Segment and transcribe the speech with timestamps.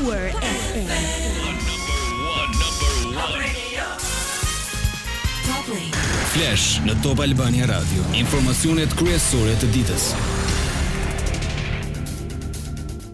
[0.00, 0.32] Power
[6.32, 8.06] Flash në Top Albania Radio.
[8.16, 10.06] Informacionet kryesore të ditës.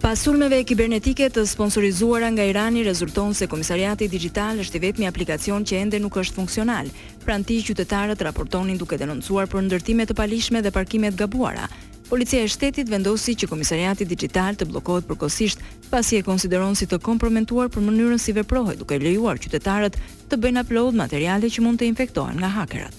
[0.04, 5.66] Pas sulmeve kibernetike të sponsorizuara nga Irani rezulton se Komisariati Digital është i vetmi aplikacion
[5.66, 6.92] që ende nuk është funksional.
[7.26, 11.66] Pranti qytetarët raportonin duke denoncuar për ndërtime të palishme dhe parkime të gabuara.
[12.08, 17.00] Policia e shtetit vendosi që komisariati digital të blokohet përkohësisht pasi e konsideron si të
[17.02, 19.98] komprometuar për mënyrën si veprohet, duke lejuar qytetarët
[20.30, 22.94] të bëjnë upload materiale që mund të infektohen nga hakerat.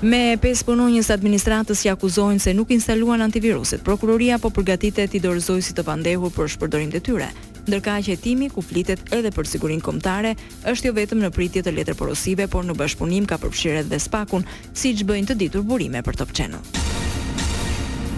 [0.00, 5.60] Me pesë punonjës administratës që akuzojnë se nuk instaluan antiviruset, prokuroria po përgatitet i dorëzoj
[5.64, 7.28] si të pandehur për shpërdorim të tyre,
[7.68, 10.32] ndërka që hetimi ku flitet edhe për sigurinë kombëtare
[10.72, 14.48] është jo vetëm në pritje të letrë porosive, por në bashpunim ka përfshirë edhe Spakun,
[14.72, 16.83] siç bëjnë të ditur burime për Top Channel.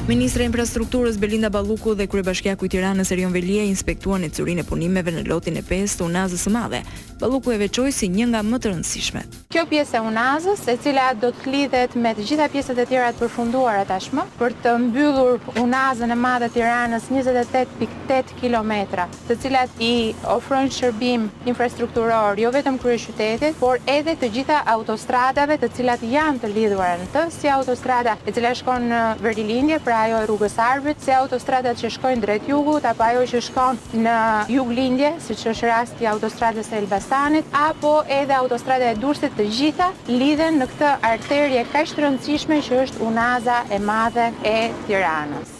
[0.07, 5.11] Ministra e Infrastrukturës Belinda Balluku dhe Kryebashkiaku i Tiranës Erion Velia inspektuan ecurinë e punimeve
[5.11, 6.79] në lotin e 5 të Unazës së Madhe.
[7.19, 9.35] Balluku e veçoi si një nga më të rëndësishmet.
[9.51, 13.09] Kjo pjesë e Unazës, e cila do të lidhet me të gjitha pjesët e tjera
[13.17, 19.83] të përfunduara tashmë, për të mbyllur Unazën e Madhe të Tiranës 28.8 kilometra, të cilat
[19.89, 19.93] i
[20.37, 26.53] ofrojnë shërbim infrastrukturor jo vetëm kryeqytetit, por edhe të gjitha autostradave të cilat janë të
[26.55, 31.01] lidhura në të, si autostrada e cila shkon në Verilindje, pra ajo e rrugës Arbit,
[31.05, 34.17] se autostradat që shkojnë drejt jugut, apo ajo që shkojnë në
[34.57, 39.49] jug lindje, si që është rasti autostradës e Elbasanit, apo edhe autostrada e dursit të
[39.59, 45.56] gjitha, lidhen në këtë arterje kashtë rëndësishme që është unaza e madhe e Tiranës.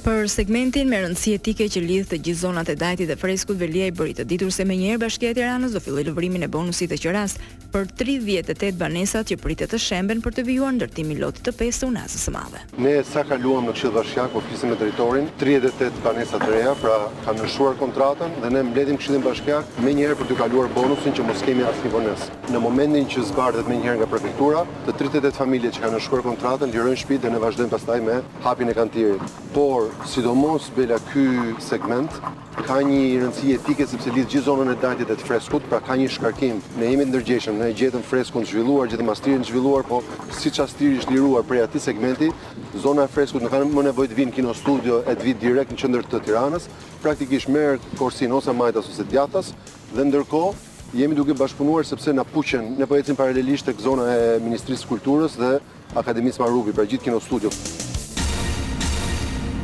[0.00, 3.90] Për segmentin me rëndësi etike që lidh të gjithë zonat e dajtit dhe freskut, Velia
[3.90, 6.88] i bëri të ditur se më njëherë Bashkia e Tiranës do filloi lëvrimin e bonusit
[6.88, 7.34] të qeras
[7.74, 11.80] për 38 banesat që pritet të shemben për të vijuar ndërtimin i lotit të 5
[11.82, 12.62] të unazës së madhe.
[12.80, 16.96] Ne sa kaluam në Këshill Bashkiak, ofisin po me drejtorin, 38 banesa të reja, pra
[17.26, 21.28] kanë ndërsuar kontratën dhe ne mbledhim Këshillin Bashkiak më njëherë për të kaluar bonusin që
[21.28, 22.26] mos kemi asnjë bonus.
[22.48, 26.72] Në momentin që zgardhet më njëherë nga prefektura, të 38 familjet që kanë ndërsuar kontratën
[26.74, 29.38] lirojnë shtëpi dhe ne vazhdojmë pastaj me hapjen e kantierit.
[29.54, 32.10] Por sidomos bela ky segment
[32.66, 36.08] ka një rëndësi etike sepse lidh gjithë zonën e dalit të freskut, pra ka një
[36.12, 36.58] shkarkim.
[36.78, 40.02] Ne jemi ndërgjeshëm, ne gjetëm freskun zhvilluar, gjetëm astirin zhvilluar, po
[40.36, 42.28] siç astiri është liruar prej atij segmenti,
[42.76, 45.72] zona e freskut nuk kanë më nevojë të vinë kino studio e të vit direkt
[45.74, 46.68] në qendër të Tiranës,
[47.02, 49.54] praktikisht merr korsin ose majtas ose djathtas
[49.94, 54.24] dhe ndërkohë jemi duke bashkëpunuar sepse na puqen, ne po ecim paralelisht tek zona e
[54.44, 55.54] Ministrisë së Kulturës dhe
[55.96, 57.50] Akademisë Marubi për gjithë kino studio.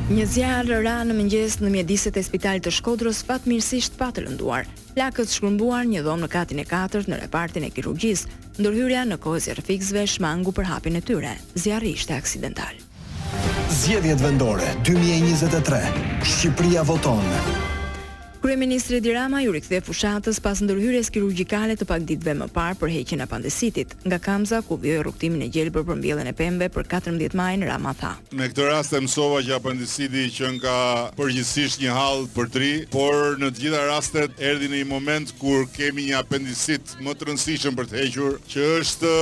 [0.07, 4.69] Një zjarë rra në mëngjes në mjediset e spitalit të Shkodrës fatmirësisht pa të lënduar.
[4.95, 8.23] Plakët shkrumbuar një dhomë në katin e 4 në repartin e kirurgjis,
[8.61, 11.35] ndërhyrja në kohë zjarë shmangu për hapin e tyre.
[11.59, 12.79] Zjarë ishte aksidental.
[13.81, 17.66] Zjedhjet vendore 2023 Shqipria voton
[18.47, 22.91] Kryeministri Edi Rama ju rikthye fushatës pas ndërhyrjes kirurgjikale të pak ditëve më parë për
[22.95, 23.95] heqjen e apandesitit.
[24.07, 27.91] Nga Kamza ku vjoi rrugtimin e gjelbër për mbjelljen e pembe për 14 maj Rama
[27.99, 28.13] tha.
[28.39, 30.75] Në këtë rast e mësova që apandesiti që nga
[31.19, 35.67] përgjithsisht një hall për tri, por në të gjitha rastet erdhi në një moment kur
[35.75, 39.17] kemi një apendicit më të rëndësishëm për të hequr, që është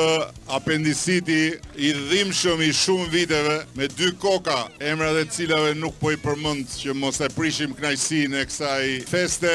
[0.53, 1.41] apendiciti
[1.81, 6.69] i dhimbshëm i shumë viteve me dy koka, emrat e cilave nuk po i përmend
[6.77, 9.51] që mos e prishim kënaqësinë e kësaj feste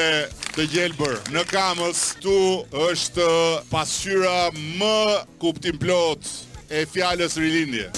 [0.54, 2.32] të gjelbër në kamës tu
[2.88, 3.24] është
[3.68, 4.94] pasyra më
[5.42, 6.24] kuptim plot
[6.72, 7.90] e fjales rilindje.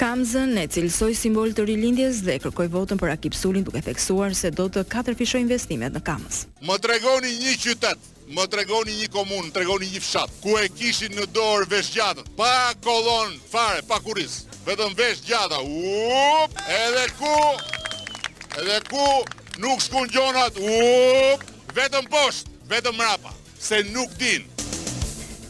[0.00, 4.66] Kamzën e cilësoj simbol të rilindjes dhe kërkoj votën për akipsulin duke theksuar se do
[4.76, 6.40] të katërfishoj investimet në kamës.
[6.66, 8.02] Më tregoni një qytet,
[8.34, 12.50] më tregoni një komunë, tregoni një fshat, ku e kishin në dorë vesh gjatë, pa
[12.82, 17.38] kolon fare, pa kuris, vetëm vesh gjata, up, edhe ku,
[18.58, 19.06] edhe ku
[19.58, 20.56] nuk shkun gjonat,
[21.34, 21.44] up,
[21.76, 24.44] vetëm poshtë, vetëm mrapa, se nuk din.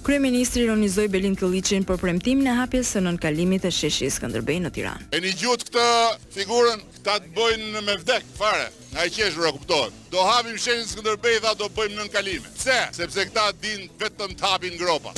[0.04, 5.06] Kryeministri ironizoi Belin Këllicin për premtimin e hapjes së nënkalimit të sheshit Skënderbej në Tiranë.
[5.16, 5.86] E gjutë këtë
[6.34, 8.66] figurën, këta të bëjnë me vdek fare.
[8.94, 9.92] nga i qeshë ora kuptohet.
[10.10, 12.48] Do hapim sheshin Skënderbej dhe do bëjmë nënkalime.
[12.58, 15.12] Se, Sepse këta din vetëm të hapin gropa.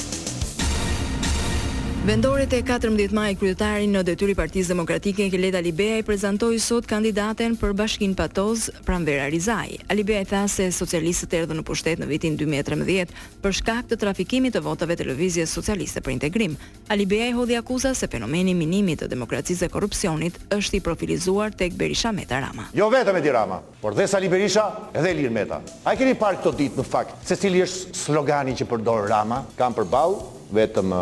[2.07, 7.57] Vendoret e 14 maj kryetarin në detyri Partisë Demokratike Keleda Libeja i prezantoi sot kandidaten
[7.59, 9.81] për Bashkin Patoz pranvera Rizaj.
[9.91, 13.09] i tha se socialistët erdhën në pushtet në vitin 2013
[13.43, 16.57] për shkak të trafikimit të votave televizje socialiste për integrim.
[16.95, 22.13] i hodhi akuza se fenomeni minimit të demokracisë dhe korrupsionit është i profilizuar tek Berisha
[22.13, 22.69] Meta Rama.
[22.73, 25.61] Jo vetëm Edi Rama, por dhe Sali Berisha dhe Ilir Meta.
[25.85, 29.43] A keni parë këto ditë në fakt se cili është slogani që përdor Rama?
[29.57, 30.93] Kam përballë vetëm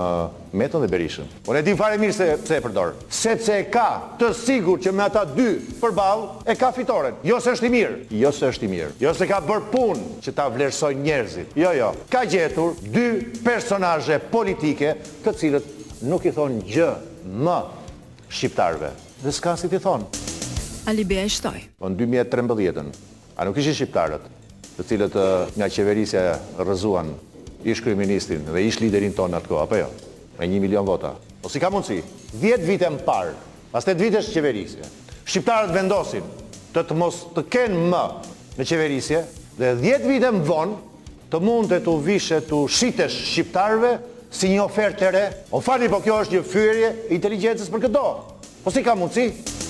[0.55, 1.27] Meton dhe Berishën.
[1.45, 2.93] Por e di fare mirë se e përdorë.
[3.11, 7.19] Se të se e ka të sigur që me ata dy përbalë e ka fitoren.
[7.27, 7.99] Jo se është i mirë.
[8.21, 8.91] Jo se është i mirë.
[9.03, 11.57] Jo se ka bërë punë që ta vlerësoj njerëzit.
[11.59, 11.91] Jo, jo.
[12.13, 13.09] Ka gjetur dy
[13.45, 14.95] personazhe politike
[15.25, 15.75] të cilët
[16.09, 16.93] nuk i thonë gjë
[17.45, 17.59] më
[18.31, 18.93] shqiptarve.
[19.25, 20.09] Dhe s'ka si ti thonë.
[20.89, 21.59] Ali Beja shtoj.
[21.81, 22.91] Po në 2013-ën,
[23.41, 24.31] a nuk ishin shqiptarët
[24.75, 25.19] të cilët
[25.59, 26.25] nga qeverisja
[26.63, 27.15] rëzuan
[27.65, 29.89] ish kryeministin dhe ish liderin ton atë koha, apo jo?
[30.39, 31.15] Me 1 milion vota.
[31.41, 32.01] Po si ka mundësi?
[32.41, 33.35] 10 vite më parë,
[33.73, 34.89] pas 8 vitesh qeverisje.
[35.25, 36.25] Shqiptarët vendosin
[36.75, 38.03] të të mos të kenë më
[38.59, 39.23] në qeverisje
[39.61, 43.95] dhe 10 vite më vonë të mund të të vishe të shitesh shqiptarëve
[44.35, 45.25] si një ofertë të re.
[45.55, 48.07] O fani, po kjo është një fyrje inteligencës për këto.
[48.65, 49.64] Po ka Po si ka mundësi?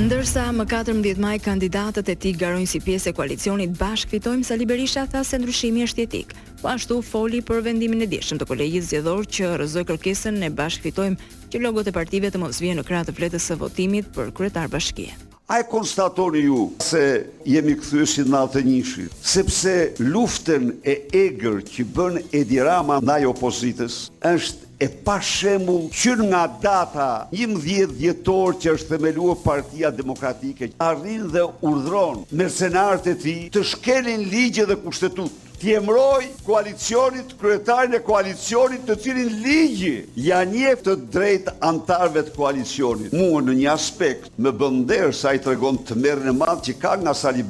[0.00, 4.64] Ndërsa më 14 maj kandidatët e tij garojnë si pjesë e koalicionit Bashk Fitojmë Sali
[4.64, 6.30] Berisha tha se ndryshimi është etik.
[6.62, 10.86] Po ashtu foli për vendimin e dieshëm të kolegjit zgjedhor që rrëzoi kërkesën e Bashk
[10.86, 14.32] Fitojmë që logot e partive të mos vijnë në krah të fletës së votimit për
[14.40, 15.10] kryetar bashkie.
[15.52, 17.04] A e konstatoni ju se
[17.52, 19.76] jemi këthyësit në atë njëshit, sepse
[20.16, 20.96] luften e
[21.26, 28.54] egrë që bën Edirama ndaj opozitës është e pa shembull që nga data një dhjetor
[28.62, 30.70] që është themelua partia demokratike.
[30.80, 35.30] Arrin dhe urdron mercenarët e ti të shkelin ligje dhe kushtetut.
[35.60, 39.98] Ti emroj koalicionit, kryetarën e koalicionit të cilin ligji.
[40.16, 43.12] Ja njef të drejt antarve të koalicionit.
[43.12, 46.96] Muë në një aspekt, me bënder sa i tregon të merë në madhë që ka
[47.04, 47.44] nga sali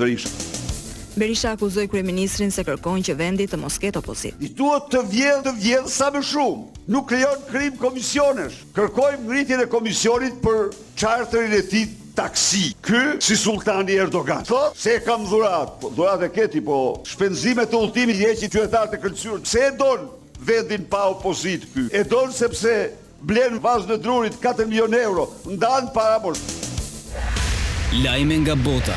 [1.20, 4.38] Berisha akuzoi kryeministrin se kërkon që vendi të mos ketë opozitë.
[4.40, 6.80] I duhet të vjedhë të vjedhë sa më shumë.
[6.94, 8.62] Nuk krijon krim komisionesh.
[8.76, 12.70] Kërkojmë ngritjen e komisionit për çarterin e tij taksi.
[12.88, 14.48] Ky si sultani Erdogan.
[14.48, 19.02] Po, se kam dhurat, po, e keti, po shpenzimet e ultimit i heqi qytetar të
[19.04, 19.44] kulturës.
[19.44, 20.08] Pse e don
[20.48, 21.84] vendin pa opozitë ky?
[22.00, 22.76] E don sepse
[23.20, 26.40] blen vazh në drurit 4 milion euro, ndan para bosh.
[28.06, 28.96] Lajme nga bota.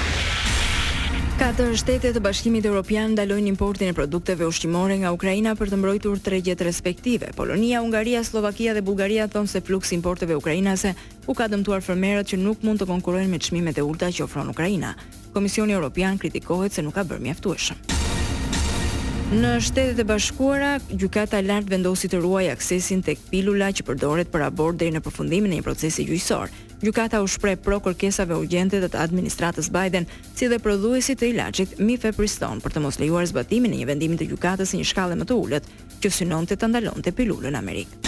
[1.34, 6.22] Katër shtete të Bashkimit Evropian ndalojnë importin e produkteve ushqimore nga Ukraina për të mbrojtur
[6.22, 7.32] tregjet respektive.
[7.36, 10.94] Polonia, Ungaria, Slovakia dhe Bullgaria thonë se fluksi i importeve ukrainase
[11.28, 14.54] u ka dëmtuar fërmerët që nuk mund të konkurrojnë me çmimet e ulta që ofron
[14.54, 14.94] Ukraina.
[15.34, 18.03] Komisioni Evropian kritikohet se nuk ka bërë mjaftueshëm.
[19.34, 24.30] Në Shtetet e Bashkuara, gjykata e lartë vendosi të ruajë aksesin tek pilula që përdoret
[24.30, 26.54] për abort deri në përfundimin e një procesi gjyqësor.
[26.86, 30.06] Gjykata u shpreh pro kërkesave urgjente të, të administratës Biden,
[30.38, 34.30] si dhe prodhuesit të ilaçit Mifepristone për të mos lejuar zbatimin e një vendimi të
[34.36, 38.03] gjykatës në një shkallë më të ulët që synonte ta ndalonte pilulën në Amerikë.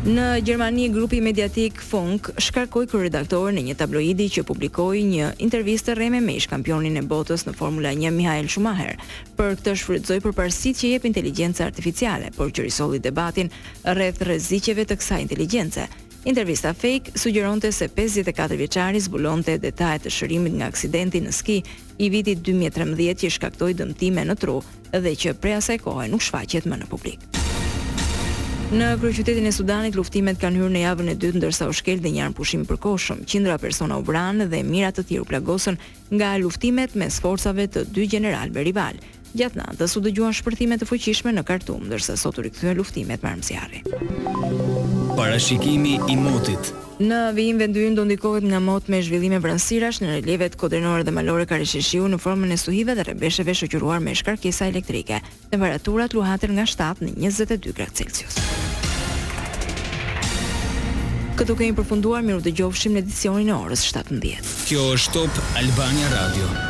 [0.00, 5.92] Në Gjermani, grupi mediatik Funk shkarkoi kur redaktorën në një tabloidi që publikoi një intervistë
[5.98, 8.94] rreme me ish kampionin e botës në Formula 1 Michael Schumacher.
[9.36, 13.52] Për këtë për parësit që jep inteligencë artificiale, por që risolli debatin
[13.84, 15.84] rreth rreziqeve të kësaj inteligjence.
[16.24, 21.60] Intervista fake sugjeronte se 54 vjeçari zbulonte detajet e shërimit nga aksidenti në ski
[21.98, 24.62] i vitit 2013 që shkaktoi dëmtime në tru
[24.96, 27.29] dhe që prej asaj kohe nuk shfaqet më në publik.
[28.70, 32.12] Në kryeqytetin e Sudanit luftimet kanë hyrë në javën e dytë ndërsa u shkel dhe
[32.14, 33.24] një an pushim përkohshëm.
[33.26, 35.78] Qindra persona u vranë dhe mijëra të tjerë u plagosën
[36.14, 39.00] nga luftimet mes forcave të dy gjeneralëve rival.
[39.34, 43.32] Gjatë natës u dëgjuan shpërthime të fuqishme në Khartoum, ndërsa sot u rikthyen luftimet me
[43.34, 43.82] armësirë.
[45.18, 50.58] Parashikimi i motit Në vijim vendyrin do ndikohet nga mot me zhvillime brënsirash në relievet
[50.60, 55.22] kodrenore dhe malore ka rishishiu në formën e suhive dhe rebesheve shëqyruar me shkarkesa elektrike.
[55.48, 58.36] Temperaturat luhatër nga 7 në 22 gradë Celsius.
[61.40, 64.44] Këtu kemi përfunduar, miru të gjofshim në edicionin e orës 17.
[64.68, 66.69] Kjo është Top Albania Radio.